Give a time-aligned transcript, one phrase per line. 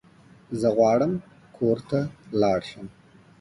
[0.59, 1.13] زه غواړم
[1.57, 1.99] کور ته
[2.41, 2.87] لاړ شم